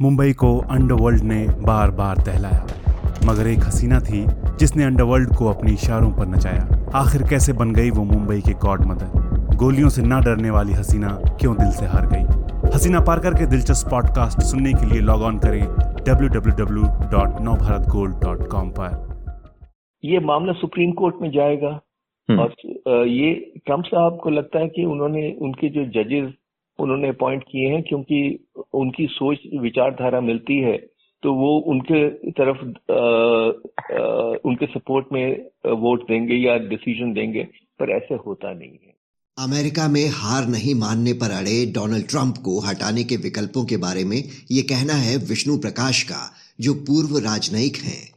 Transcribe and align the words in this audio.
मुंबई 0.00 0.32
को 0.32 0.64
अंडरवर्ल्ड 0.70 1.24
ने 1.24 1.46
बार 1.66 1.90
बार 1.90 2.18
दहलाया। 2.18 2.66
मगर 3.26 3.46
एक 3.46 3.58
हसीना 3.58 4.00
थी 4.00 4.26
जिसने 4.60 4.84
अंडरवर्ल्ड 4.84 5.36
को 5.36 5.48
अपने 5.48 5.72
इशारों 5.72 6.10
पर 6.10 6.26
नचाया। 6.26 6.90
आखिर 6.94 7.22
कैसे 7.22 7.52
बन 7.52 7.72
गई 7.72 7.90
वो 7.90 8.04
मुंबई 8.04 8.40
के 8.40 8.52
गॉड 8.64 8.86
मदर 8.86 9.06
गोलियों 9.56 9.88
से 9.88 10.02
ना 10.02 10.20
डरने 10.20 10.50
वाली 10.50 10.72
हसीना 10.72 11.20
क्यों 11.40 11.56
दिल 11.56 11.70
से 11.70 11.86
हार 11.86 12.06
गई? 12.06 12.22
हसीना 12.74 13.00
पारकर 13.00 13.34
के 13.34 13.46
दिलचस्प 13.46 13.90
पॉडकास्ट 13.90 14.42
सुनने 14.42 14.72
के 14.72 14.86
लिए 14.86 15.00
लॉग 15.00 15.22
ऑन 15.22 15.38
करें 15.38 15.66
www.navbharatgold.com 16.08 18.70
पर। 18.78 19.06
ये 20.04 20.20
मामला 20.20 20.52
सुप्रीम 20.52 20.92
कोर्ट 20.92 21.14
में 21.22 21.30
जाएगा 21.30 21.80
हम्म। 22.28 22.40
और 22.40 22.54
ये 23.08 23.52
ट्रंप 23.66 23.84
साहब 23.84 24.18
को 24.22 24.30
लगता 24.30 24.58
है 24.58 24.68
कि 24.68 24.84
उन्होंने 24.84 25.36
उनके 25.40 25.68
जो 25.68 25.84
जजेस 25.96 26.32
उन्होंने 26.78 27.08
अपॉइंट 27.08 27.42
किए 27.42 27.68
हैं 27.68 27.82
क्योंकि 27.82 28.44
उनकी 28.74 29.06
सोच 29.06 29.38
विचारधारा 29.60 30.20
मिलती 30.20 30.58
है 30.58 30.76
तो 31.22 31.34
वो 31.34 31.60
उनके 31.60 32.08
तरफ़ 32.08 32.92
आ, 32.92 32.98
आ, 33.98 34.36
उनके 34.44 34.66
सपोर्ट 34.66 35.06
में 35.12 35.46
वोट 35.66 36.02
देंगे 36.02 36.34
या 36.34 36.56
डिसीज़न 36.56 37.12
देंगे 37.12 37.44
पर 37.78 37.90
ऐसे 37.90 38.14
होता 38.14 38.52
नहीं 38.52 38.70
है। 38.70 38.96
अमेरिका 39.38 39.88
में 39.88 40.08
हार 40.08 40.46
नहीं 40.46 40.74
मानने 40.74 41.12
पर 41.12 41.30
अड़े 41.30 41.66
डोनाल्ड 41.66 42.08
ट्रंप 42.08 42.34
को 42.36 42.60
हटाने 42.60 43.04
के 43.04 43.16
विकल्पों 43.16 43.64
के 43.64 43.76
बारे 43.76 44.04
में 44.04 44.24
ये 44.50 44.62
कहना 44.62 44.92
है 44.92 45.16
विष्णु 45.16 45.58
प्रकाश 45.58 46.02
का 46.02 46.34
जो 46.60 46.74
पूर्व 46.74 47.18
राजनयिक 47.18 47.76
हैं। 47.76 48.10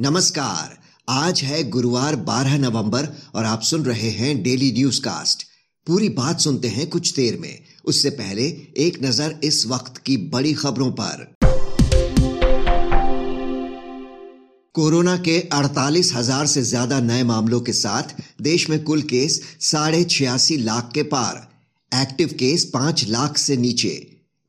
नमस्कार 0.00 0.78
आज 1.08 1.42
है 1.42 1.70
गुरुवार 1.70 2.16
12 2.16 2.58
नवंबर 2.58 3.16
और 3.34 3.44
आप 3.44 3.60
सुन 3.60 3.82
रहे 3.82 4.10
हैं 4.10 4.42
डेली 4.42 4.72
न्यूज़ 4.72 5.00
कास्ट 5.00 5.42
पूरी 5.86 6.08
बात 6.08 6.36
सुनते 6.36 6.68
हैं 6.68 6.90
कुछ 6.90 7.16
देर 7.16 7.38
में। 7.40 7.69
उससे 7.90 8.10
पहले 8.12 8.46
एक 8.78 8.98
नज़र 9.02 9.38
इस 9.44 9.66
वक्त 9.66 9.98
की 9.98 10.16
बड़ी 10.32 10.52
खबरों 10.54 10.90
पर। 11.00 11.26
कोरोना 14.74 15.16
के 15.18 15.38
अड़तालीस 15.52 16.12
हज़ार 16.14 16.46
से 16.46 16.62
ज़्यादा 16.62 17.00
नए 17.02 17.22
मामलों 17.24 17.60
के 17.60 17.72
साथ 17.72 18.14
देश 18.42 18.68
में 18.70 18.82
कुल 18.84 19.02
केस 19.08 19.40
साढ़े 19.62 20.02
छियासी 20.06 20.56
लाख 20.58 20.90
के 20.94 21.02
पार। 21.14 21.46
एक्टिव 21.92 22.34
केस 22.38 22.64
पाँच 22.74 23.04
लाख 23.08 23.38
से 23.38 23.56
नीचे। 23.56 23.94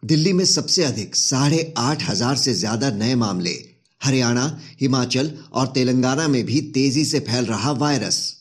दिल्ली 0.04 0.34
में 0.34 0.46
सबसे 0.46 0.84
अधिक 0.84 1.16
साढ़े 1.16 1.74
आठ 1.78 2.04
हज़ार 2.10 2.36
से 2.36 2.54
ज़्यादा 2.54 2.90
नए 2.92 3.16
मामले। 3.16 3.56
हरियाणा, 4.02 4.46
हिमाचल 4.82 5.32
और 5.54 5.68
तेलंगाना 5.68 6.28
में 6.28 6.44
भी 6.46 6.62
तेज़ी 6.76 7.06
से 7.06 7.20
फैल 7.22 7.46
रहा 7.46 7.72
वायरस। 7.72 8.41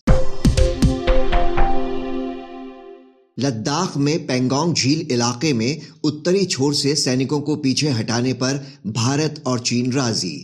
लद्दाख 3.40 3.96
में 3.96 4.26
पेंगोंग 4.26 4.74
झील 4.74 5.06
इलाके 5.10 5.52
में 5.52 5.80
उत्तरी 6.04 6.44
छोर 6.44 6.74
से 6.74 6.94
सैनिकों 6.94 7.40
को 7.40 7.56
पीछे 7.56 7.88
हटाने 7.88 8.32
पर 8.32 8.56
भारत 8.86 9.42
और 9.46 9.60
चीन 9.60 9.92
राज़ी। 9.92 10.36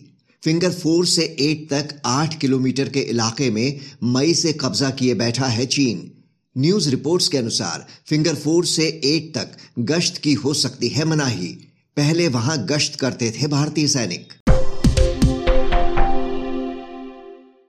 फिंगर 0.42 0.72
फोर 0.72 1.06
से 1.06 1.24
एट 1.40 1.68
तक 1.70 1.94
आठ 2.06 2.38
किलोमीटर 2.38 2.88
के 2.88 3.00
इलाके 3.00 3.50
में 3.50 3.80
मई 4.04 4.34
से 4.34 4.52
कब्जा 4.52 4.90
किए 4.90 5.14
बैठा 5.14 5.46
है 5.46 5.66
चीन। 5.66 6.10
न्यूज़ 6.56 6.88
रिपोर्ट्स 6.90 7.28
के 7.28 7.38
अनुसार 7.38 7.86
फिंगर 8.06 8.34
फोर 8.34 8.66
से 8.66 8.86
एट 9.04 9.32
तक 9.34 9.56
गश्त 9.78 10.16
की 10.16 10.32
हो 10.34 10.54
सकती 10.54 10.88
है 10.88 11.04
मनाही। 11.04 11.48
पहले 11.96 12.28
वहाँ 12.28 12.58
गश्त 12.66 12.94
करते 12.94 13.30
थे 13.30 13.46
भारतीय 13.48 13.88
सैनिक। 13.88 14.32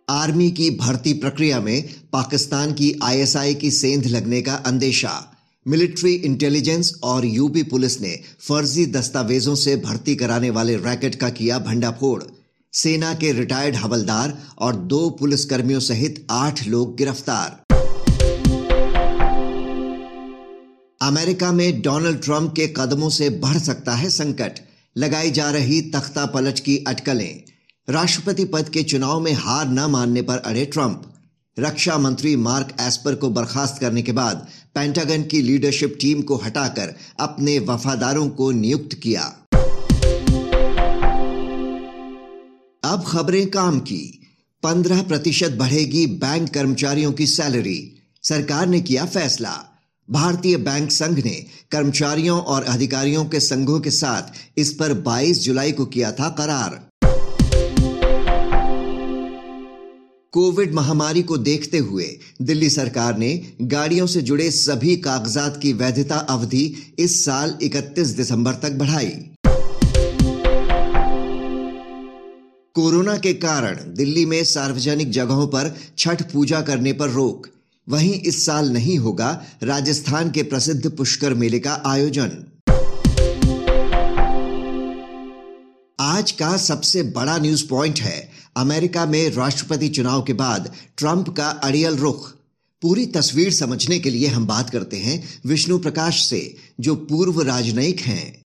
आर्मी 0.09 0.51
की 0.51 0.69
भर्ती 0.71 1.13
प्रक्रिया 1.13 1.59
में 1.59 1.89
पाकिस्तान 2.13 2.71
की 2.73 2.99
आईएसआई 3.03 3.53
की 3.53 3.71
सेंध 3.71 4.05
लगने 4.05 4.41
का 4.41 4.53
अंदेशा। 4.65 5.11
मिलिट्री 5.67 6.13
इंटेलिजेंस 6.13 6.93
और 7.03 7.25
यूपी 7.25 7.63
पुलिस 7.63 7.99
ने 8.01 8.19
फर्जी 8.39 8.85
दस्तावेजों 8.85 9.55
से 9.55 9.75
भर्ती 9.75 10.15
कराने 10.15 10.49
वाले 10.49 10.75
रैकेट 10.75 11.15
का 11.15 11.29
किया 11.29 11.57
भंडाफोड़। 11.59 12.23
सेना 12.73 13.13
के 13.13 13.31
रिटायर्ड 13.31 13.75
हवलदार 13.75 14.37
और 14.59 14.75
दो 14.75 15.09
पुलिसकर्मियों 15.09 15.79
सहित 15.79 16.27
आठ 16.31 16.67
लोग 16.67 16.95
गिरफ़्तार। 16.97 17.63
अमेरिका 21.01 21.51
में 21.51 21.81
डोनाल्ड 21.81 22.21
ट्रंप 22.21 22.53
के 22.55 22.67
कदमों 22.67 23.09
से 23.09 23.29
बढ़ 23.29 23.57
सकता 23.57 23.95
है 23.95 24.09
संकट। 24.09 24.59
लगाई 24.97 25.31
जा 25.31 25.51
रही 25.51 25.81
तख्ता 25.81 26.25
पलट 26.25 26.59
की 26.59 26.77
अटकलें। 26.87 27.43
राष्ट्रपति 27.89 28.45
पद 28.45 28.69
के 28.69 28.83
चुनाव 28.83 29.19
में 29.19 29.33
हार 29.33 29.67
न 29.67 29.79
मानने 29.79 30.21
पर 30.21 30.37
अड़े 30.37 30.65
ट्रंप। 30.65 31.13
रक्षा 31.59 31.97
मंत्री 31.97 32.35
मार्क 32.35 32.77
एस्पर 32.81 33.15
को 33.15 33.29
बर्खास्त 33.29 33.81
करने 33.81 34.01
के 34.01 34.11
बाद 34.11 34.47
पेंटागन 34.75 35.23
की 35.23 35.41
लीडरशिप 35.41 35.97
टीम 36.01 36.21
को 36.21 36.35
हटाकर 36.35 36.95
अपने 37.19 37.59
वफादारों 37.59 38.29
को 38.29 38.51
नियुक्त 38.51 38.93
किया। 38.93 39.23
अब 42.83 43.03
खबरें 43.07 43.51
काम 43.51 43.79
की। 43.79 44.21
पंद्रह 44.63 45.01
प्रतिशत 45.01 45.51
बढ़ेगी 45.51 46.07
बैंक 46.07 46.49
कर्मचारियों 46.49 47.11
की 47.11 47.27
सैलरी। 47.27 47.95
सरकार 48.23 48.67
ने 48.67 48.81
किया 48.81 49.05
फैसला। 49.05 49.63
भारतीय 50.11 50.57
बैंक 50.57 50.91
संघ 50.91 51.19
ने 51.19 51.45
कर्मचारियों 51.71 52.41
और 52.41 52.63
अधिकारियों 52.63 53.25
के 53.25 53.39
संघों 53.39 53.79
के 53.79 53.91
साथ 53.91 54.21
इस 54.57 54.73
पर 54.73 54.93
22 54.93 55.43
जुलाई 55.43 55.71
को 55.71 55.85
किया 55.85 56.11
था 56.11 56.29
करार। 56.29 56.87
कोविड 60.37 60.73
महामारी 60.73 61.21
को 61.23 61.37
देखते 61.37 61.77
हुए 61.77 62.19
दिल्ली 62.41 62.69
सरकार 62.69 63.17
ने 63.17 63.53
गाड़ियों 63.61 64.07
से 64.07 64.21
जुड़े 64.21 64.51
सभी 64.51 64.95
कागजात 64.95 65.59
की 65.61 65.73
वैधता 65.73 66.15
अवधि 66.15 66.93
इस 66.99 67.25
साल 67.25 67.57
31 67.61 68.07
दिसंबर 68.07 68.53
तक 68.53 68.71
बढ़ाई। 68.71 69.11
कोरोना 72.75 73.17
के 73.17 73.33
कारण 73.33 73.75
दिल्ली 73.93 74.25
में 74.25 74.43
सार्वजनिक 74.43 75.11
जगहों 75.11 75.47
पर 75.47 75.75
छठ 75.97 76.31
पूजा 76.31 76.61
करने 76.61 76.93
पर 76.93 77.09
रोक। 77.09 77.47
वहीं 77.89 78.13
इस 78.13 78.45
साल 78.45 78.69
नहीं 78.69 78.97
होगा, 78.97 79.45
राजस्थान 79.63 80.31
के 80.31 80.43
प्रसिद्ध 80.43 80.89
पुष्कर 80.89 81.33
मेले 81.33 81.59
का 81.59 81.83
आयोजन। 81.85 82.43
आज 86.07 86.31
का 86.31 86.57
सबसे 86.57 87.01
बड़ा 87.03 87.37
न्यूज़ 87.37 87.69
पॉइंट 87.69 87.95
है 87.99 88.29
अमेरिका 88.57 89.05
में 89.05 89.29
राष्ट्रपति 89.29 89.87
चुनाव 89.87 90.21
के 90.21 90.33
बाद 90.33 90.67
ट्रंप 90.97 91.25
का 91.29 91.49
अड़ियल 91.67 91.95
रुख। 91.95 92.29
पूरी 92.81 93.05
तस्वीर 93.05 93.49
समझने 93.49 93.99
के 93.99 94.09
लिए 94.09 94.27
हम 94.27 94.47
बात 94.47 94.69
करते 94.69 94.97
हैं 94.97 95.17
विष्णु 95.49 95.77
प्रकाश 95.77 96.15
से, 96.29 96.55
जो 96.79 96.95
पूर्व 96.95 97.41
राजनयिक 97.41 97.99
हैं। 97.99 98.43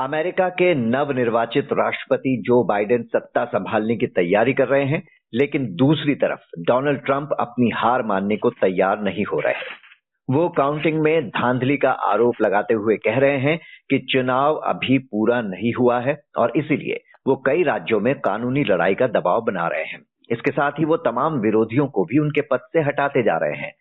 अमेरिका 0.00 0.48
के 0.48 0.74
नवनिर्वाचित 0.74 1.68
राष्ट्रपति 1.72 2.42
जो 2.46 2.64
बाइडेन 2.64 3.02
सत्ता 3.02 3.44
संभालने 3.44 3.96
की 3.96 4.06
तैयारी 4.06 4.52
कर 4.52 4.68
रहे 4.68 4.84
हैं, 4.84 5.08
लेकिन 5.34 5.66
दूसरी 5.66 6.14
तरफ़ 6.14 6.60
डोनाल्ड 6.60 6.98
ट्रंप 6.98 7.36
अपनी 7.40 7.70
हार 7.74 8.02
मानने 8.02 8.36
को 8.36 8.50
तैयार 8.50 9.02
नहीं 9.02 9.24
हो 9.24 9.40
रहे 9.40 9.54
हैं। 9.54 9.83
वो 10.30 10.48
काउंटिंग 10.48 11.00
में 11.00 11.28
धांधली 11.28 11.76
का 11.76 11.90
आरोप 11.90 12.34
लगाते 12.42 12.74
हुए 12.74 12.96
कह 12.96 13.18
रहे 13.18 13.38
हैं 13.38 13.58
कि 13.90 13.98
चुनाव 13.98 14.54
अभी 14.54 14.98
पूरा 14.98 15.40
नहीं 15.40 15.72
हुआ 15.72 16.00
है 16.00 16.22
और 16.38 16.52
इसीलिए 16.56 17.00
वो 17.26 17.36
कई 17.36 17.62
राज्यों 17.62 18.00
में 18.00 18.14
कानूनी 18.20 18.64
लड़ाई 18.64 18.94
का 18.94 19.06
दबाव 19.06 19.40
बना 19.40 19.66
रहे 19.66 19.84
हैं। 19.84 20.00
इसके 20.30 20.50
साथ 20.50 20.72
ही 20.72 20.84
वो 20.84 20.96
तमाम 20.96 21.34
विरोधियों 21.34 21.86
को 21.86 22.04
भी 22.04 22.18
उनके 22.18 22.40
पद 22.40 22.60
से 22.72 22.80
हटाते 22.80 23.22
जा 23.22 23.36
रहे 23.36 23.56
हैं। 23.56 23.72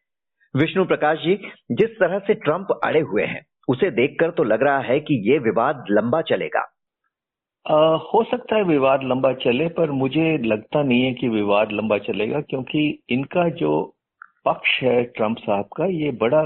विष्णु 0.55 0.85
प्रकाश 0.85 1.17
जी 1.17 1.35
जिस 1.71 1.89
तरह 1.89 2.19
से 2.19 2.33
ट्रंप 2.33 2.79
अड़े 2.83 2.99
हुए 2.99 3.23
हैं 3.23 3.45
उसे 3.67 3.91
देखकर 3.91 4.29
तो 4.29 4.43
लग 4.43 4.63
रहा 4.63 4.79
है 4.79 4.99
कि 4.99 5.31
ये 5.31 5.37
विवाद 5.39 5.85
लंबा 5.91 6.21
चलेगा। 6.21 6.59
आ, 7.65 7.95
हो 7.95 8.23
सकता 8.23 8.55
है 8.55 8.63
विवाद 8.63 9.03
लंबा 9.03 9.33
चले 9.33 9.67
पर 9.67 9.91
मुझे 9.91 10.37
लगता 10.37 10.83
नहीं 10.83 11.03
है 11.03 11.13
कि 11.13 11.29
विवाद 11.29 11.71
लंबा 11.71 11.97
चलेगा 11.97 12.41
क्योंकि 12.41 13.03
इनका 13.09 13.49
जो 13.49 13.92
पक्ष 14.45 14.79
है 14.83 15.03
ट्रंप 15.11 15.37
साहब 15.39 15.69
का 15.77 15.85
ये 15.87 16.11
बड़ा 16.21 16.43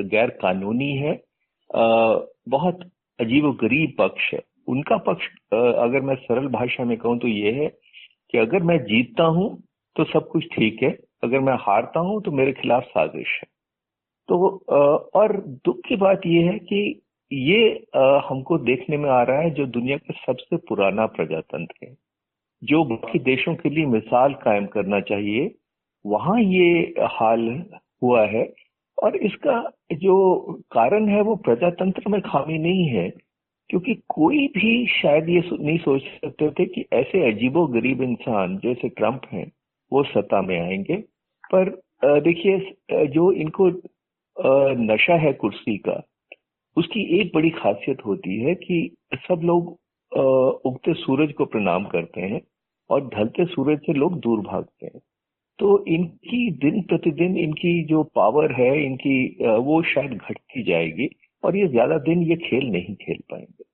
गैर 0.00 0.30
कानूनी 0.42 0.90
है 0.96 1.12
आ, 1.70 1.84
बहुत 2.48 2.80
अजीब 3.18 3.50
गरीब 3.60 3.94
पक्ष 3.98 4.32
है। 4.34 4.42
उनका 4.68 4.96
पक्ष 5.04 5.26
अगर 5.52 6.00
मैं 6.00 6.14
सरल 6.16 6.46
भाषा 6.48 6.84
में 6.84 6.96
कहूँ 6.98 7.18
तो 7.18 7.28
ये 7.28 7.52
है 7.52 7.68
कि 8.32 8.38
अगर 8.38 8.62
मैं 8.62 8.78
जीतता 8.84 9.24
हूँ 9.36 9.48
तो 9.96 10.04
सब 10.04 10.28
कुछ 10.28 10.44
ठीक 10.54 10.82
है 10.82 10.90
अगर 11.24 11.40
मैं 11.40 11.54
हारता 11.60 12.00
हूँ 12.00 12.20
तो 12.22 12.30
मेरे 12.32 12.52
खिलाफ 12.52 12.82
साजिश 12.86 13.28
है। 13.34 13.48
तो 14.28 14.48
और 15.14 15.36
दुख 15.64 15.80
की 15.88 15.96
बात 15.96 16.26
यह 16.26 16.50
है 16.50 16.58
कि 16.62 16.80
ये 17.30 17.62
हमको 18.28 18.58
देखने 18.60 18.96
में 18.96 19.08
आ 19.10 19.22
रहा 19.22 19.40
है 19.40 19.50
जो 19.50 19.66
दुनिया 19.68 19.96
का 19.98 20.14
सबसे 20.16 20.56
पुराना 20.68 21.06
प्रजातंत्र 21.16 21.86
है। 21.86 21.94
जो 22.62 22.84
बाकी 22.84 23.18
देशों 23.24 23.54
के 23.54 23.70
लिए 23.70 23.86
मिसाल 23.86 24.34
कायम 24.44 24.66
करना 24.68 25.00
चाहिए 25.02 25.48
वहाँ 26.08 26.40
ये 26.40 26.70
हाल 27.12 27.48
हुआ 28.02 28.24
है 28.26 28.44
और 28.98 29.16
इसका 29.18 29.62
जो 29.94 30.14
कारण 30.72 31.08
है 31.08 31.20
वो 31.22 31.34
प्रजातंत्र 31.38 32.10
में 32.10 32.20
खामी 32.22 32.58
नहीं 32.58 32.86
है, 32.88 33.08
क्योंकि 33.70 33.94
कोई 34.08 34.46
भी 34.48 34.86
शायद 34.92 35.28
ये 35.28 35.42
नहीं 35.52 35.78
सोच 35.78 36.02
सकते 36.02 36.50
थे 36.50 36.64
कि 36.66 36.84
ऐसे 36.92 37.26
अजीबो 37.30 37.66
गरीब 37.68 38.02
इंसान 38.02 38.56
जैसे 38.58 38.88
ट्रंप 38.90 39.22
हैं, 39.32 39.50
वो 39.92 40.02
सत्ता 40.04 40.40
में 40.42 40.58
आएँगे। 40.60 40.96
पर 41.44 41.70
देखिए 42.20 43.06
जो 43.08 43.30
इनको 43.34 43.68
नशा 44.84 45.16
है 45.16 45.32
कुर्सी 45.32 45.76
का, 45.78 46.00
उसकी 46.76 47.02
एक 47.20 47.30
बड़ी 47.34 47.50
खासियत 47.52 48.04
होती 48.06 48.38
है 48.40 48.54
कि 48.56 48.96
सब 49.18 49.40
लोग 49.44 49.76
उगते 50.66 50.94
सूरज 50.94 51.32
को 51.32 51.44
प्रणाम 51.46 51.84
करते 51.86 52.20
हैं 52.22 52.40
और 52.90 53.08
ढलते 53.08 53.44
सूरज 53.46 53.78
से 53.78 53.92
लोग 53.92 54.18
दूर 54.20 54.40
भागते 54.40 54.86
हैं। 54.86 55.00
तो 55.58 55.84
इनकी 55.88 56.50
दिन 56.58 56.80
प्रतिदिन 56.82 57.36
इनकी 57.38 57.82
जो 57.84 58.02
पावर 58.16 58.52
है, 58.52 58.70
इनकी 58.84 59.46
वो 59.60 59.82
शायद 59.84 60.12
घटती 60.12 60.62
जाएगी 60.64 61.08
और 61.42 61.56
ये 61.56 61.68
ज़्यादा 61.68 61.98
दिन 62.00 62.22
ये 62.22 62.36
खेल 62.38 62.70
नहीं 62.72 62.94
खेल 62.96 63.18
पाएँगे। 63.30 63.64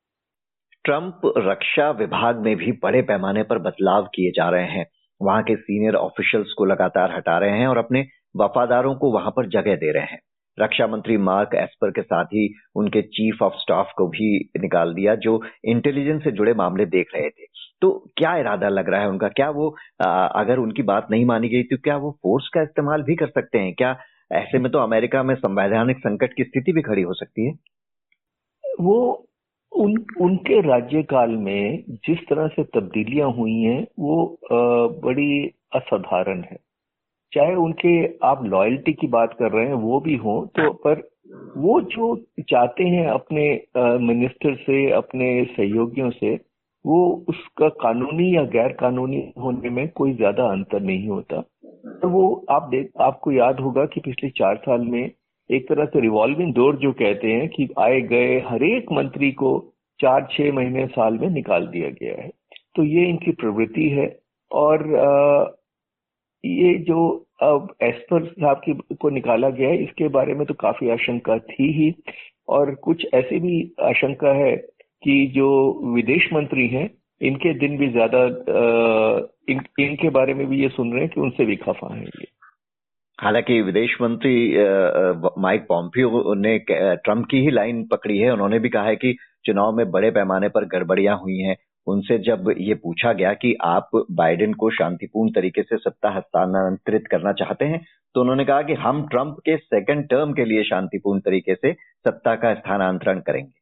ट्रंप 0.84 1.20
रक्षा 1.38 1.90
विभाग 1.98 2.38
में 2.38 2.54
भी 2.56 2.72
बड़े 2.82 3.02
पैमाने 3.02 3.42
पर 3.42 3.58
बदलाव 3.60 4.08
किए 4.14 4.30
जा 4.30 4.48
रहे 4.50 4.68
हैं। 4.68 4.86
वहाँ 5.20 5.42
के 5.42 5.56
सीनियर 5.56 5.94
ऑफिशियल्स 5.94 6.52
को 6.58 6.64
लगातार 6.64 7.14
हटा 7.16 7.38
रहे 7.38 7.58
हैं 7.58 7.66
और 7.66 7.78
अपने 7.78 8.06
वफादारों 8.36 8.94
को 8.94 9.10
वहाँ 9.12 9.30
पर 9.30 9.48
जगह 9.50 9.76
दे 9.76 9.92
रहे 9.92 10.04
हैं। 10.04 10.20
रक्षा 10.58 10.86
मंत्री 10.86 11.16
मार्क 11.18 11.54
एस्पर 11.54 11.90
के 11.90 12.02
साथ 12.02 12.24
ही 12.34 12.48
उनके 12.76 13.02
चीफ 13.02 13.42
ऑफ़ 13.42 13.54
स्टाफ 13.54 13.92
को 13.96 14.06
भी 14.08 14.28
निकाल 14.60 14.92
दिया, 14.94 15.14
जो 15.14 15.42
इंटेलिजेंस 15.64 16.22
से 16.24 16.30
जुड़े 16.32 16.54
मामले 16.54 16.86
देख 16.88 17.14
रहे 17.14 17.28
थे। 17.30 17.46
तो 17.82 17.90
क्या 18.16 18.36
इरादा 18.36 18.68
लग 18.68 18.88
रहा 18.88 19.00
है 19.00 19.08
उनका? 19.08 19.28
क्या 19.28 19.50
वो 19.50 19.74
आ, 20.00 20.26
अगर 20.26 20.58
उनकी 20.58 20.82
बात 20.82 21.06
नहीं 21.10 21.24
मानी 21.24 21.48
गई 21.48 21.62
तो 21.62 21.76
क्या 21.84 21.96
वो 21.96 22.10
फोर्स 22.22 22.48
का 22.54 22.62
इस्तेमाल 22.62 23.02
भी 23.02 23.14
कर 23.16 23.28
सकते 23.28 23.58
हैं? 23.58 23.74
क्या 23.74 23.96
ऐसे 24.32 24.58
में 24.58 24.70
तो 24.72 24.78
अमेरिका 24.78 25.22
में 25.22 25.34
संवैधानिक 25.34 25.98
संकट 25.98 26.32
की 26.36 26.44
स्थिति 26.44 26.72
भी 26.72 26.82
खड़ी 26.82 27.02
हो 27.02 27.14
सकती 27.14 27.46
है? 27.46 27.52
वो 28.80 29.26
उन 29.72 29.94
उनके 30.20 30.60
राज्यकाल 30.60 31.30
में 31.30 31.84
जिस 32.06 32.18
तरह 32.28 32.46
से 32.48 32.62
तब्दीलियाँ 32.74 33.30
हुई 33.32 33.60
हैं 33.60 33.82
वो 33.98 34.22
आ, 34.52 34.56
बड़ी 35.06 35.46
असाधारण 35.74 36.42
है। 36.42 36.56
चाहे 37.32 37.54
उनके 37.54 37.94
आप 38.26 38.44
लॉयल्टी 38.44 38.92
की 38.92 39.06
बात 39.08 39.32
कर 39.38 39.52
रहे 39.52 39.66
हैं 39.66 39.74
वो 39.82 40.00
भी 40.00 40.14
हो 40.16 40.34
तो 40.58 40.72
पर 40.86 41.02
वो 41.56 41.80
जो 41.92 42.16
चाहते 42.40 42.84
हैं 42.84 43.06
अपने 43.08 43.46
मिनिस्टर 44.06 44.54
से 44.56 44.90
अपने 44.92 45.28
सहयोगियों 45.44 46.10
से 46.10 46.34
वो 46.84 47.24
उसका 47.28 47.68
कानूनी 47.80 48.34
या 48.36 48.42
गैर 48.52 48.72
कानूनी 48.80 49.22
होने 49.38 49.70
में 49.70 49.88
कोई 49.90 50.12
ज़्यादा 50.14 50.46
अंतर 50.46 50.80
नहीं 50.82 51.08
होता। 51.08 51.40
तो 51.40 52.08
वो, 52.08 52.44
आप 52.50 52.68
देख, 52.70 52.90
आपको 53.00 53.32
याद 53.32 53.60
होगा 53.60 53.84
कि 53.86 54.00
पिछले 54.00 54.30
चार 54.30 54.56
साल 54.56 54.80
में 54.86 55.10
एक 55.50 55.68
तरह 55.68 55.84
से 55.84 56.00
रिवॉल्विंग 56.00 56.52
दौर 56.54 56.76
जो 56.76 56.92
कहते 56.92 57.32
हैं 57.32 57.48
कि 57.48 57.68
आए 57.78 58.00
गए 58.02 58.38
हरेक 58.46 58.92
मंत्री 58.92 59.30
को 59.32 59.58
चार, 60.00 60.26
छह 60.32 60.52
महीने 60.52 60.86
साल 60.88 61.18
में 61.18 61.28
निकाल 61.30 61.66
दिया 61.66 61.88
गया 61.92 62.22
है। 62.22 62.30
तो 62.76 62.84
ये 62.84 63.08
इनकी 63.08 63.32
प्रवृत्ति 63.32 63.88
है 63.88 64.06
और 64.50 64.86
ये 66.44 66.74
जो 66.84 67.06
अब 67.42 67.74
एस्पर 67.82 68.24
साहब 68.26 68.60
की 68.64 68.72
को 68.94 69.10
निकाला 69.10 69.48
गया 69.50 69.68
है, 69.68 69.82
इसके 69.84 70.08
बारे 70.08 70.34
में 70.34 70.46
तो 70.46 70.54
काफ़ी 70.54 70.88
आशंका 70.90 71.38
थी 71.40 71.72
ही 71.72 71.94
और 72.48 72.74
कुछ 72.82 73.06
ऐसी 73.14 73.38
भी 73.40 73.56
आशंका 73.82 74.32
है 74.34 74.54
कि 75.04 75.26
जो 75.34 75.48
विदेश 75.94 76.28
मंत्री 76.32 76.66
हैं 76.68 76.88
इनके 77.20 77.52
दिन 77.58 77.76
भी 77.78 77.88
ज़्यादा 77.90 78.22
इन, 79.48 79.60
इनके 79.80 80.10
बारे 80.10 80.34
में 80.34 80.46
भी 80.46 80.62
ये 80.62 80.68
सुन 80.68 80.92
रहे 80.92 81.00
हैं 81.00 81.10
कि 81.10 81.20
उनसे 81.20 81.44
भी 81.44 81.56
खफा 81.56 81.94
है 81.94 82.02
ये। 82.02 82.26
हालाँकि 83.18 83.60
विदेश 83.62 83.96
मंत्री 84.02 84.36
माइक 85.42 85.66
पॉम्पियो 85.68 86.34
ने 86.36 86.58
ट्रंप 86.68 87.26
की 87.30 87.40
ही 87.40 87.50
लाइन 87.50 87.84
पकड़ी 87.86 88.18
है। 88.18 88.32
उन्होंने 88.32 88.58
भी 88.58 88.68
कहा 88.68 88.84
है 88.84 88.96
कि 88.96 89.14
चुनाव 89.44 89.72
में 89.72 89.90
बड़े 89.90 90.10
पैमाने 90.10 90.48
पर 90.48 90.64
गड़बड़ियाँ 90.68 91.16
हुई 91.18 91.38
हैं। 91.38 91.56
उनसे 91.86 92.18
जब 92.20 92.52
ये 92.58 92.74
पूछा 92.74 93.12
गया 93.12 93.32
कि 93.34 93.54
आप 93.64 93.90
बाइडेन 94.12 94.52
को 94.54 94.70
शांतिपूर्ण 94.70 95.30
तरीके 95.30 95.62
से 95.62 95.76
सत्ता 95.78 96.10
हस्तांतरित 96.10 97.06
करना 97.10 97.32
चाहते 97.34 97.64
हैं 97.64 97.84
तो 98.14 98.20
उन्होंने 98.20 98.44
कहा 98.44 98.62
कि 98.62 98.74
हम 98.76 99.06
ट्रंप 99.08 99.36
के 99.46 99.56
सेकंड 99.56 100.08
टर्म 100.08 100.32
के 100.32 100.44
लिए 100.44 100.62
शांतिपूर्ण 100.64 101.20
तरीके 101.20 101.54
से 101.54 101.72
सत्ता 101.72 102.34
का 102.34 102.54
स्थानांतरण 102.54 103.20
करेंगे। 103.20 103.52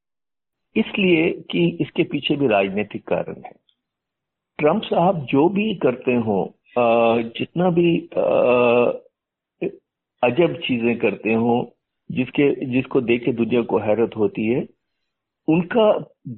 इसलिए 0.76 1.30
कि 1.50 1.66
इसके 1.80 2.02
पीछे 2.02 2.36
भी 2.36 2.46
राजनीतिक 2.48 3.06
कारण 3.08 3.42
है। 3.44 3.52
ट्रंप 4.58 4.82
साहब 4.82 5.24
जो 5.30 5.48
भी 5.48 5.74
करते 5.82 6.14
हो 6.26 6.54
जितना 6.78 7.70
भी 7.70 7.96
अजब 10.22 10.54
चीज़ें 10.64 10.98
करते 10.98 11.32
हो, 11.34 11.54
जिसके, 12.10 12.66
जिसको 12.66 13.00
देख 13.00 13.24
के 13.24 13.32
दुनिया 13.32 13.62
को 13.62 13.78
हैरत 13.78 14.16
होती 14.16 14.46
है, 14.46 14.66
उनका 15.48 15.86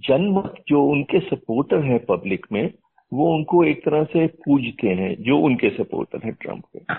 जन्म 0.06 0.40
जो 0.68 0.82
उनके 0.84 1.20
सपोर्टर 1.20 1.82
हैं 1.82 1.98
पब्लिक 2.06 2.46
में, 2.52 2.72
वो 3.12 3.34
उनको 3.34 3.64
एक 3.64 3.84
तरह 3.84 4.04
से 4.04 4.26
पूजते 4.44 4.88
हैं, 4.90 5.14
जो 5.22 5.38
उनके 5.38 5.70
सपोर्टर 5.70 6.20
हैं 6.24 6.32
ट्रंप 6.34 6.64
के। 6.66 6.94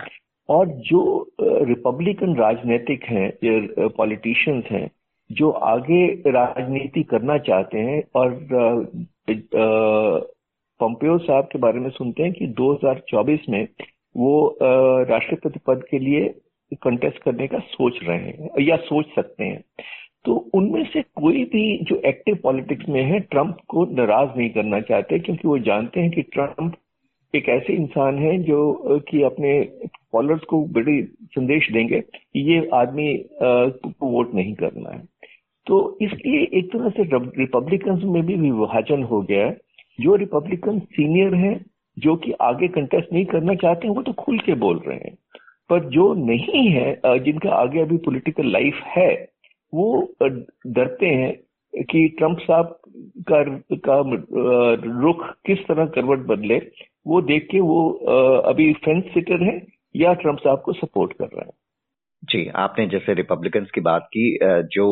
और 0.50 0.68
जो 0.90 1.02
रिपब्लिकन 1.42 2.36
राजनीतिक 2.36 3.04
हैं 3.04 3.32
पॉलिटिशियंस 3.98 4.66
हैं 4.66 4.90
जो 5.32 5.50
आगे 5.50 6.06
राजनीति 6.32 7.04
करना 7.04 7.38
चाहते 7.38 7.80
हैं 7.80 8.04
और 8.16 8.40
पंपियो 10.80 11.18
साहब 11.18 11.44
के 11.44 11.60
बारे 11.60 11.80
में 11.80 11.90
सुनते 11.90 12.24
हैं 12.24 12.34
कि 12.34 12.48
2024 12.62 13.50
में 13.50 13.68
वो 14.18 14.58
राष्ट्रपति 14.62 15.60
पद 15.68 15.84
के 15.92 16.00
लिए 16.00 16.34
कंटेस्ट 16.74 17.18
करने 17.18 17.48
का 17.48 17.60
सोच 17.60 18.00
रहे 18.04 18.18
हैं 18.18 18.50
या 18.62 18.76
सोच 18.76 19.06
सकते 19.16 19.44
हैं। 19.44 19.64
तो 20.26 20.36
उनमें 20.54 20.84
से 20.86 21.02
कोई 21.02 21.44
भी 21.44 21.84
जो 21.84 22.02
एक्टिव 22.06 22.38
पॉलिटिक्स 22.44 22.90
में 22.90 23.04
है 23.04 23.20
ट्रंप 23.20 23.58
को 23.68 23.86
नाराज़ 23.86 24.38
नहीं 24.38 24.50
करना 24.50 24.80
चाहते 24.82 25.20
क्योंकि 25.20 25.48
वो 25.48 25.58
जानते 25.60 26.02
हैं 26.02 26.12
कि 26.12 26.22
ट्रंप 26.22 26.76
एक 27.36 27.50
ऐसे 27.50 27.74
इंसान 27.74 28.18
है 28.18 28.38
जो 28.38 28.74
कि 29.00 29.22
अपने 29.24 29.62
फॉलोअर्स 30.12 30.44
को 30.44 30.66
बड़ी 30.66 31.02
संदेश 31.04 31.72
देंगे 31.72 32.00
कि 32.02 32.54
ये 32.54 32.70
आदमी 32.74 33.14
को 33.42 34.08
वोट 34.08 34.34
नहीं 34.34 34.54
करना 34.54 34.90
है। 34.90 35.15
तो 35.68 35.98
इसलिए 36.02 36.42
एक 36.60 36.72
तरह 36.74 36.90
से 36.90 37.04
रिपब्लिकन 37.40 38.02
में 38.06 38.26
भी 38.26 38.36
विभाजन 38.36 39.04
हो 39.04 39.22
गया 39.22 39.46
है। 39.46 39.58
जो 40.00 40.16
रिपब्लिकन 40.16 40.80
सीनियर 40.80 41.36
हैं 41.36 41.60
जो 41.98 42.16
कि 42.16 42.32
आगे 42.42 42.68
कंटेस्ट 42.68 43.14
नहीं 43.14 43.26
करना 43.26 43.54
चाहते 43.56 43.88
हैं 43.88 43.96
वो 43.96 44.02
तो 44.02 44.14
खुल 44.14 44.40
के 44.40 44.54
बोल 44.64 44.82
रहे 44.88 44.98
हैं। 44.98 45.16
पर 45.70 45.86
जो 45.90 46.14
नहीं 46.16 46.68
है 46.70 47.20
जिनका 47.20 47.54
आगे 47.56 47.82
अभी 47.82 47.98
पॉलिटिकल 48.06 48.52
लाइफ 48.52 48.82
है 48.88 49.12
वो 49.74 49.88
डरते 50.22 51.08
हैं 51.08 51.34
कि 51.74 52.08
ट्रंप 52.18 52.38
साहब 52.40 52.78
का, 53.32 53.44
का 53.88 54.02
रुख 55.02 55.26
किस 55.46 55.66
तरह 55.68 55.86
करवट 55.96 56.26
बदले 56.28 56.62
वो 57.08 57.22
देख 57.22 57.48
के 57.52 57.60
वो 57.60 57.90
अभी 58.46 58.72
फेंस 58.86 59.04
सिटर 59.14 59.44
है 59.44 59.62
या 59.96 60.14
ट्रंप 60.14 60.38
साहब 60.40 60.62
को 60.66 60.74
सपोर्ट 60.74 61.14
कर 61.14 61.26
रहे 61.26 61.46
हैं। 61.46 61.54
जी, 62.26 62.48
आपने 62.56 62.86
जैसे 62.88 63.14
रिपब्लिकन्स 63.14 63.72
की 63.72 63.82
बात 63.82 64.06
की 64.14 64.24
जो 64.74 64.86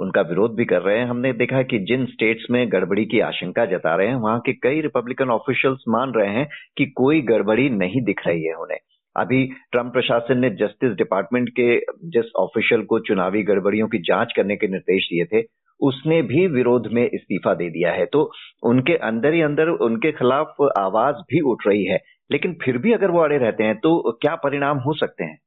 उनका 0.00 0.20
विरोध 0.20 0.54
भी 0.56 0.64
कर 0.64 0.80
रहे 0.82 0.98
हैं, 0.98 1.06
हमने 1.06 1.32
देखा 1.32 1.62
कि 1.62 1.78
जिन 1.88 2.04
स्टेट्स 2.06 2.46
में 2.50 2.66
गड़बड़ी 2.72 3.04
की 3.04 3.20
आशंका 3.20 3.64
जता 3.66 3.94
रहे 3.96 4.08
हैं, 4.08 4.14
वहाँ 4.16 4.38
के 4.46 4.52
कई 4.62 4.80
रिपब्लिकन 4.80 5.30
ऑफिशियल्स 5.30 5.84
मान 5.88 6.12
रहे 6.12 6.30
हैं 6.30 6.46
कि 6.78 6.86
कोई 6.96 7.20
गड़बड़ी 7.22 7.68
नहीं 7.72 8.02
दिख 8.04 8.26
रही 8.26 8.44
है 8.44 8.54
उन्हें। 8.54 8.78
अभी 9.16 9.44
ट्रंप 9.72 9.92
प्रशासन 9.92 10.38
ने 10.38 10.50
जस्टिस 10.52 10.92
डिपार्टमेंट 10.94 11.48
के 11.60 11.76
जिस 12.10 12.32
ऑफिशियल 12.36 12.82
को 12.84 12.98
चुनावी 13.08 13.42
गड़बड़ियों 13.42 13.88
की 13.88 13.98
जाँच 14.08 14.32
करने 14.36 14.56
के 14.56 14.68
निर्देश 14.68 15.08
दिए 15.12 15.24
थे, 15.24 15.44
उसने 15.80 16.20
भी 16.24 16.46
विरोध 16.48 16.88
में 16.92 17.04
इस्तीफा 17.04 17.54
दे 17.54 17.68
दिया 17.70 17.92
है। 17.92 18.06
तो 18.06 18.30
उनके 18.62 18.96
अंदर 19.04 19.34
ही 19.34 19.40
अंदर 19.42 19.68
उनके 19.86 20.12
खिलाफ 20.12 20.54
आवाज़ 20.78 21.22
भी 21.30 21.40
उठ 21.52 21.66
रही 21.66 21.84
है, 21.84 21.98
लेकिन 22.30 22.56
फिर 22.64 22.78
भी 22.78 22.92
अगर 22.92 23.10
वो 23.10 23.20
अड़े 23.20 23.38
रहते 23.38 23.64
हैं 23.64 23.76
तो 23.76 24.18
क्या 24.22 24.34
परिणाम 24.44 24.78
हो 24.78 24.94
सकते 24.94 25.24
हैं? 25.24 25.38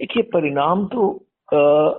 देखिए 0.00 0.22
परिणाम 0.22 0.86
तो 0.86 1.08
आ, 1.48 1.98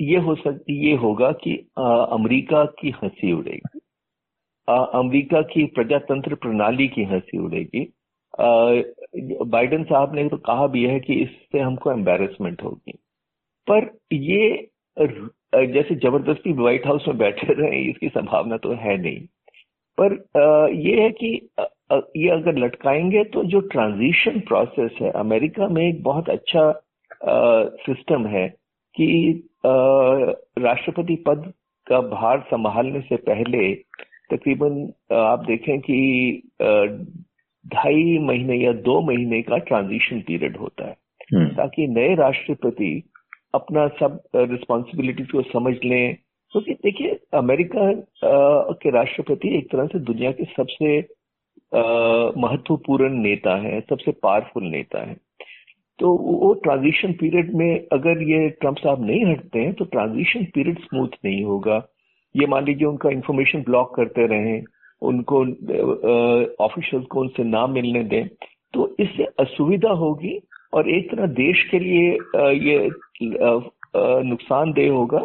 ये 0.00 0.18
हो 0.18 0.34
सकती 0.34 0.74
ये 0.88 0.94
होगा 0.96 1.30
कि 1.32 1.54
आ, 1.78 2.04
अमेरिका 2.04 2.64
की 2.80 2.90
हँसी 3.02 3.32
उड़ेगी। 3.32 3.78
अमेरिका 4.68 5.40
की 5.42 5.64
प्रजातंत्र 5.66 6.34
प्रणाली 6.34 6.88
की 6.88 7.04
हँसी 7.04 7.38
उड़ेगी। 7.38 7.84
बाइडेन 9.44 9.84
साहब 9.84 10.14
ने 10.14 10.28
तो 10.28 10.36
कहा 10.36 10.66
भी 10.66 10.84
है 10.84 10.98
कि 11.00 11.14
इससे 11.22 11.60
हमको 11.60 11.92
एम्बेरसमेंट 11.92 12.62
होगी। 12.62 12.92
पर 13.66 13.90
ये 14.12 14.68
जैसे 14.96 15.94
ज़बरदस्ती 15.94 16.52
व्हाइट 16.52 16.86
हाउस 16.86 17.04
में 17.08 17.18
बैठे 17.18 17.52
रहे 17.60 17.82
इसकी 17.90 18.08
संभावना 18.08 18.56
तो 18.56 18.72
है 18.74 18.96
नहीं। 19.02 19.26
पर 19.98 20.12
ये 20.76 21.00
है 21.02 21.10
कि 21.10 21.34
ये 22.16 22.28
अगर 22.30 22.58
लटकाएँगे 22.58 23.24
तो 23.24 23.42
जो 23.44 23.60
ट्रांजिशन 23.72 24.40
प्रोसेस 24.40 24.90
है 25.02 25.10
अमेरिका 25.10 25.68
में 25.68 25.82
एक 25.88 26.02
बहुत 26.02 26.28
अच्छा 26.30 26.70
सिस्टम 27.26 28.26
है 28.26 28.48
कि 28.94 29.32
राष्ट्रपति 30.58 31.16
पद 31.16 31.52
का 31.88 32.00
भार 32.00 32.40
संभालने 32.40 33.00
से 33.00 33.16
पहले 33.16 33.74
तकरीबन 34.30 34.92
आप 35.12 35.38
देखें 35.38 35.80
कि 35.80 35.98
ढाई 37.66 38.18
महीने 38.18 38.56
या 38.56 38.72
दो 38.72 39.00
महीने 39.00 39.42
का 39.42 39.58
ट्रांजिशन 39.58 40.20
पीरियड 40.20 40.56
होता 40.56 40.84
है। 40.84 40.96
हम्म। 41.34 41.48
ताकि 41.48 41.86
नए 41.86 42.14
राष्ट्रपति 42.14 43.02
अपना 43.54 43.88
सब 43.88 44.22
रिस्पॉन्सिबिलिटीज 44.36 45.30
को 45.30 45.42
समझ 45.42 45.74
लें। 45.84 46.16
क्योंकि 46.50 46.74
तो 46.74 46.80
देखिए 46.84 47.20
अमेरिका 47.34 47.92
के 48.72 48.90
राष्ट्रपति 48.90 49.58
एक 49.58 49.70
तरह 49.72 49.86
से 49.86 49.98
दुनिया 49.98 50.32
के 50.32 50.44
सबसे 50.44 51.00
महत्वपूर्ण 52.40 53.14
नेता 53.14 53.56
हैं 53.56 53.80
सबसे 53.90 54.12
पावरफुल 54.12 54.64
नेता 54.64 54.98
हैं। 55.06 55.16
तो 55.98 56.10
वो 56.16 56.52
ट्रांजिशन 56.64 57.12
पीरियड 57.12 57.54
में 57.54 57.86
अगर 57.92 58.22
ये 58.24 58.48
ट्रंप 58.60 58.76
साहब 58.78 59.04
नहीं 59.06 59.24
हटते 59.26 59.58
हैं 59.58 59.72
तो 59.74 59.84
ट्रांजिशन 59.86 60.44
पीरियड 60.54 60.78
स्मूथ 60.80 61.18
नहीं 61.24 61.42
होगा। 61.44 61.76
ये 62.34 62.46
मान 62.46 62.64
लीजिए 62.64 62.86
उनका 62.88 63.10
इंफॉर्मेशन 63.10 63.62
ब्लॉक 63.62 63.94
करते 63.96 64.26
रहे, 64.26 64.60
उनको 65.02 65.40
ऑफिशियल 66.64 67.02
को 67.04 67.20
उनसे 67.20 67.44
ना 67.44 67.66
मिलने 67.68 68.02
दें 68.04 68.26
तो 68.74 68.94
इससे 69.00 69.24
असुविधा 69.40 69.90
होगी 69.98 70.38
और 70.72 70.88
एक 70.90 71.10
तरह 71.10 71.26
देश 71.34 71.62
के 71.70 71.78
लिए 71.78 72.10
ये 72.62 72.88
नुकसानदेह 74.24 74.92
होगा। 74.92 75.18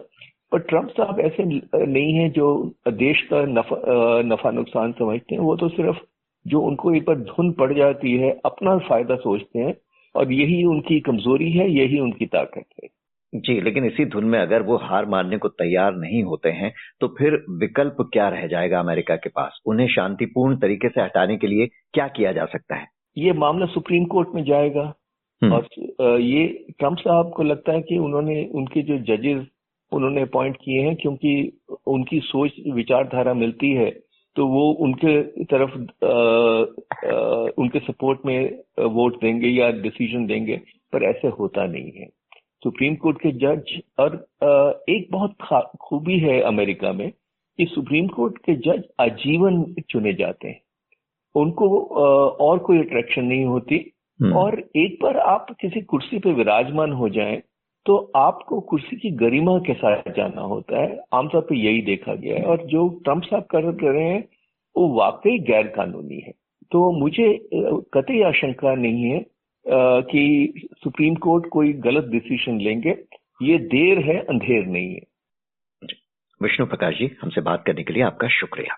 पर 0.51 0.59
ट्रंप 0.61 0.89
साहब 0.89 1.19
ऐसे 1.19 1.43
नहीं 1.43 2.13
है 2.13 2.29
जो 2.31 2.47
देश 2.89 3.21
का 3.31 3.41
नफा 3.47 3.77
नफा 4.25 4.51
नुकसान 4.51 4.91
समझते 4.99 5.35
हैं। 5.35 5.41
वो 5.41 5.55
तो 5.55 5.67
सिर्फ़ 5.69 5.97
जो 6.45 6.61
उनको 6.61 6.93
एक 6.95 7.05
बार 7.05 7.15
धुन 7.21 7.51
पड़ 7.53 7.73
जाती 7.73 8.15
है, 8.17 8.29
अपना 8.45 8.77
फ़ायदा 8.79 9.15
सोचते 9.17 9.59
हैं। 9.59 9.73
और 10.15 10.31
यही 10.31 10.63
उनकी 10.63 10.99
कमज़ोरी 10.99 11.51
है 11.51 11.69
यही 11.71 11.99
उनकी 11.99 12.25
ताकत 12.25 12.65
है। 12.83 12.89
जी 13.33 13.61
लेकिन 13.61 13.85
इसी 13.85 14.05
धुन 14.05 14.25
में 14.25 14.39
अगर 14.39 14.61
वो 14.61 14.77
हार 14.77 15.05
मानने 15.05 15.37
को 15.37 15.47
तैयार 15.47 15.95
नहीं 15.95 16.23
होते 16.23 16.49
हैं 16.49 16.71
तो 17.01 17.07
फिर 17.07 17.33
विकल्प 17.49 17.97
क्या 18.13 18.27
रह 18.29 18.47
जाएगा 18.47 18.79
अमेरिका 18.79 19.15
के 19.15 19.29
पास? 19.29 19.59
उन्हें 19.65 19.87
शांतिपूर्ण 19.87 20.57
तरीके 20.57 20.89
से 20.89 21.01
हटाने 21.01 21.37
के 21.37 21.47
लिए 21.47 21.67
क्या 21.93 22.07
किया 22.07 22.31
जा 22.31 22.45
सकता 22.45 22.75
है? 22.75 22.87
ये 23.17 23.33
मामला 23.33 23.65
सुप्रीम 23.65 24.05
कोर्ट 24.05 24.29
में 24.35 24.43
जाएगा। 24.43 24.93
हम्म। 25.41 25.53
और 25.53 26.19
ये 26.21 26.47
ट्रंप 26.79 26.97
साहब 26.97 27.31
को 27.35 27.43
लगता 27.43 27.71
है 27.71 27.81
कि 27.81 27.97
उन्होंने 27.97 28.43
उनके 28.53 28.81
जो 28.81 28.97
जजेस 28.97 29.45
उन्होंने 29.91 30.21
अपॉइंट 30.21 30.55
किए 30.55 30.81
हैं 30.81 30.95
क्योंकि 30.95 31.59
उनकी 31.87 32.19
सोच 32.19 32.51
विचारधारा 32.73 33.33
मिलती 33.33 33.71
है। 33.71 33.89
तो 34.37 34.45
वो 34.47 34.63
उनके 34.79 35.21
तरफ़ 35.43 35.77
आ, 36.05 36.11
आ, 37.07 37.49
उनके 37.57 37.79
सपोर्ट 37.79 38.25
में 38.25 38.63
वोट 38.95 39.15
देंगे 39.21 39.47
या 39.47 39.69
डिसीज़न 39.81 40.25
देंगे 40.25 40.57
पर 40.93 41.03
ऐसे 41.03 41.27
होता 41.39 41.65
नहीं 41.67 41.91
है 41.91 42.07
सुप्रीम 42.63 42.95
कोर्ट 42.95 43.17
के 43.17 43.31
जज 43.37 43.81
और 43.99 44.15
आ, 44.43 44.51
एक 44.89 45.07
बहुत 45.11 45.35
खूबी 45.81 46.19
है 46.19 46.39
अमेरिका 46.41 46.91
में 46.93 47.09
कि 47.59 47.65
सुप्रीम 47.65 48.07
कोर्ट 48.07 48.37
के 48.37 48.55
जज 48.61 48.83
आजीवन 48.99 49.63
चुने 49.89 50.13
जाते 50.13 50.47
हैं 50.47 50.61
उनको 51.35 51.69
और 52.41 52.59
कोई 52.59 52.79
अट्रैक्शन 52.79 53.25
नहीं 53.25 53.45
होती 53.45 53.85
हम्म। 54.19 54.33
और 54.33 54.59
एक 54.75 54.97
बार 55.03 55.17
आप 55.27 55.55
किसी 55.61 55.81
कुर्सी 55.81 56.19
पे 56.19 56.33
विराजमान 56.33 56.91
हो 56.91 57.09
जाएँ 57.09 57.41
तो 57.87 57.95
आपको 58.15 58.59
कुर्सी 58.69 58.95
की 58.95 59.09
गरिमा 59.17 59.57
के 59.65 59.73
साथ 59.73 60.09
जाना 60.15 60.41
होता 60.43 60.81
है। 60.81 60.97
आमतौर 61.13 61.41
पर 61.41 61.55
यही 61.55 61.81
देखा 61.81 62.13
गया 62.15 62.37
है 62.37 62.43
और 62.45 62.65
जो 62.67 62.87
ट्रंप 63.05 63.23
साहब 63.23 63.43
कर 63.51 63.63
रहे 63.85 64.03
हैं 64.03 64.23
वो 64.75 64.87
वाकई 64.95 65.37
गैर 65.47 65.67
कानूनी 65.75 66.19
है। 66.19 66.31
तो 66.71 66.91
मुझे 66.91 67.27
कतई 67.93 68.21
आशंका 68.23 68.73
नहीं 68.75 69.03
है 69.03 69.19
कि 70.09 70.23
सुप्रीम 70.83 71.15
कोर्ट 71.25 71.47
कोई 71.51 71.71
गलत 71.85 72.09
डिसीज़न 72.11 72.59
लेंगे। 72.61 72.95
ये 73.41 73.57
देर 73.67 73.99
है 74.05 74.17
अंधेर 74.25 74.65
नहीं 74.67 74.93
है। 74.93 75.01
विष्णु 76.41 76.65
प्रकाश 76.65 76.97
जी 76.97 77.09
हमसे 77.21 77.41
बात 77.41 77.63
करने 77.67 77.83
के 77.83 77.93
लिए 77.93 78.03
आपका 78.03 78.27
शुक्रिया। 78.39 78.77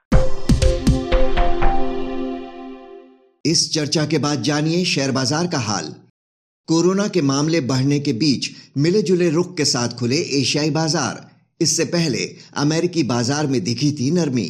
इस 3.46 3.70
चर्चा 3.74 4.06
के 4.06 4.18
बाद 4.20 4.42
जानिए 4.44 4.84
शेयर 4.86 5.12
बाज़ार 5.12 5.48
का 5.48 5.60
हाल। 5.64 5.92
कोरोना 6.70 7.08
के 7.08 7.22
मामले 7.22 7.62
बढ़ने 7.62 8.00
के 8.00 8.14
बीच 8.14 8.50
मिले 8.78 9.02
जुले 9.02 9.30
रुख 9.30 9.58
के 9.58 9.66
साथ 9.66 9.90
खुले 9.90 10.16
एशियाई 10.16 10.70
बाज़ार। 10.70 11.32
इससे 11.62 11.86
पहले 11.86 12.36
अमेरिकी 12.54 13.04
बाज़ार 13.04 13.48
में 13.48 13.64
दिखी 13.64 13.92
थी 13.92 14.12
नरमी। 14.12 14.46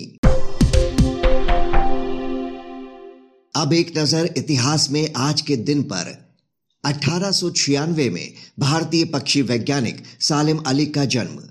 अब 3.55 3.73
एक 3.73 3.97
नज़र 3.97 4.33
इतिहास 4.37 4.91
में 4.91 5.13
आज 5.15 5.41
के 5.41 5.55
दिन 5.55 5.83
पर। 5.83 6.35
अठारह 6.83 7.31
में 8.09 8.33
भारतीय 8.59 9.05
पक्षी 9.05 9.41
वैज्ञानिक 9.41 10.03
सालिम 10.19 10.57
अली 10.57 10.85
का 10.85 11.05
जन्म। 11.05 11.41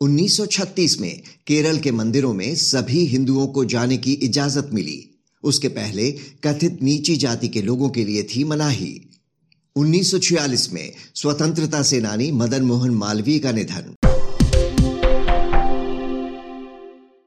1936 0.00 1.00
में 1.00 1.22
केरल 1.46 1.78
के 1.78 1.90
मंदिरों 1.90 2.34
में 2.34 2.54
सभी 2.54 3.04
हिंदुओं 3.06 3.46
को 3.46 3.64
जाने 3.64 3.96
की 3.96 4.12
इजाज़त 4.12 4.70
मिली। 4.72 5.04
उसके 5.44 5.68
पहले 5.68 6.10
कथित 6.44 6.82
नीची 6.82 7.16
जाति 7.16 7.48
के 7.48 7.62
लोगों 7.62 7.88
के 7.88 8.04
लिए 8.04 8.22
थी 8.22 8.44
मनाही। 8.44 9.07
1946 9.76 10.72
में 10.72 10.92
स्वतंत्रता 11.14 11.82
सेनानी 11.82 12.32
मदन 12.32 12.62
मोहन 12.62 12.90
मालवीय 12.90 13.38
का 13.38 13.52
निधन। 13.52 13.94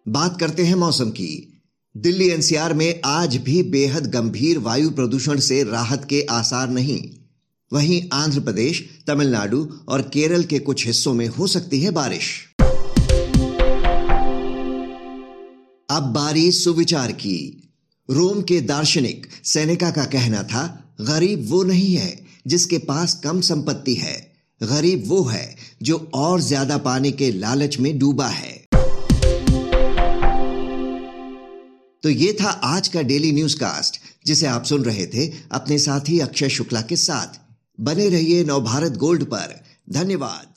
बात 0.08 0.40
करते 0.40 0.64
हैं 0.64 0.76
मौसम 0.76 1.10
की। 1.10 1.62
दिल्ली 1.98 2.30
एनसीआर 2.30 2.74
में 2.74 3.02
आज 3.06 3.38
भी 3.38 3.64
बेहद 3.64 4.12
गंभीर 4.12 4.60
वायु 4.60 4.92
प्रदूषण 4.92 5.40
से 5.40 5.64
राहत 5.64 6.06
के 6.10 6.28
आसार 6.30 6.70
नहीं। 6.70 7.10
वहीं 7.74 8.10
आंध्र 8.14 8.40
प्रदेश, 8.40 8.90
तमिलनाडु 9.08 9.70
और 9.88 10.02
केरल 10.02 10.44
के 10.44 10.60
कुछ 10.60 10.88
हिस्सों 10.88 11.14
में 11.14 11.28
हो 11.28 11.48
सकती 11.48 11.82
है 11.82 11.92
बारिश। 11.92 12.56
अब 15.90 16.04
बारी 16.04 16.52
सुविचार 16.52 17.12
की। 17.12 17.70
रोम 18.10 18.42
के 18.42 18.62
दार्शनिक 18.62 19.28
सेनेका 19.44 19.92
का 19.92 20.06
कहना 20.06 20.44
था, 20.44 20.96
गरीब 21.02 21.50
वो 21.50 21.64
नहीं 21.64 21.96
है। 21.96 22.31
जिसके 22.48 22.78
पास 22.78 23.14
कम 23.24 23.42
संपत्ति 23.42 23.94
है, 23.94 24.16
गरीब 24.62 25.04
वो 25.08 25.24
है, 25.24 25.56
जो 25.82 25.98
और 26.14 26.42
ज़्यादा 26.42 26.78
पाने 26.78 27.12
के 27.12 27.32
लालच 27.32 27.80
में 27.80 27.98
डूबा 28.00 28.28
है। 28.28 28.60
तो 32.04 32.10
ये 32.10 32.34
था 32.34 32.50
आज 32.50 32.88
का 32.88 33.02
डेली 33.02 33.32
न्यूज़ 33.32 33.56
कास्ट 33.56 34.00
जिसे 34.26 34.48
आप 34.48 34.64
सुन 34.64 34.84
रहे 34.84 35.06
थे 35.08 35.28
अपने 35.52 35.78
साथी 35.80 36.20
अक्षय 36.20 36.50
शुक्ला 36.50 36.82
के 36.82 36.96
साथ। 36.96 37.40
बने 37.80 38.10
रहिए 38.10 38.44
नवभारत 38.44 38.98
गोल्ड 38.98 39.24
पर। 39.24 39.64
धन्यवाद। 39.90 40.51